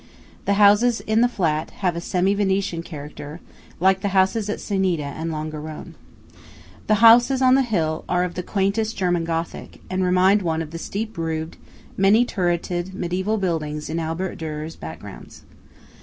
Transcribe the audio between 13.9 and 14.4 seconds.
in Albert